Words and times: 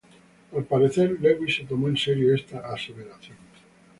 Al 0.55 0.63
parecer 0.63 1.19
Lewis 1.21 1.57
se 1.57 1.65
tomó 1.65 1.87
en 1.87 1.95
serio 1.95 2.33
esta 2.33 2.57
aseveración. 2.73 3.37